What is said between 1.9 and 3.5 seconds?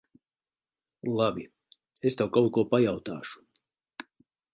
Es tev kaut ko pajautāšu.